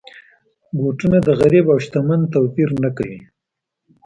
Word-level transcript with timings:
بوټونه 0.77 1.17
د 1.27 1.29
غریب 1.41 1.65
او 1.73 1.77
شتمن 1.85 2.21
توپیر 2.33 2.69
نه 2.83 2.89
کوي. 2.97 3.19